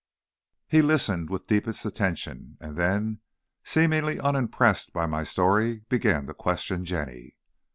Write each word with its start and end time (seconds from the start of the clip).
He 0.67 0.81
listened 0.81 1.29
with 1.29 1.45
deepest 1.45 1.85
attention, 1.85 2.57
and 2.59 2.75
then, 2.75 3.19
seemingly 3.63 4.19
unimpressed 4.19 4.93
by 4.93 5.05
my 5.05 5.23
story, 5.23 5.83
began 5.89 6.25
to 6.25 6.33
question 6.33 6.85
Jenny. 6.85 7.35